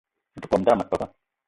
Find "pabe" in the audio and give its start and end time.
0.89-1.05